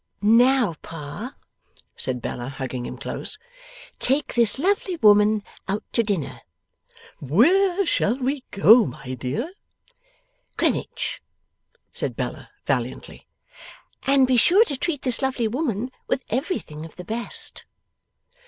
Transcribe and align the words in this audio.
'Now, 0.23 0.73
Pa,' 0.81 1.35
said 1.95 2.23
Bella, 2.23 2.49
hugging 2.49 2.87
him 2.87 2.97
close, 2.97 3.37
'take 3.99 4.33
this 4.33 4.57
lovely 4.57 4.95
woman 4.95 5.43
out 5.67 5.83
to 5.93 6.01
dinner.' 6.01 6.41
'Where 7.19 7.85
shall 7.85 8.17
we 8.17 8.43
go, 8.49 8.87
my 8.87 9.13
dear?' 9.13 9.53
'Greenwich!' 10.57 11.21
said 11.93 12.15
Bella, 12.15 12.49
valiantly. 12.65 13.27
'And 14.07 14.25
be 14.25 14.37
sure 14.37 14.63
you 14.67 14.75
treat 14.75 15.03
this 15.03 15.21
lovely 15.21 15.47
woman 15.47 15.91
with 16.07 16.23
everything 16.31 16.83
of 16.83 16.95
the 16.95 17.05
best. 17.05 17.63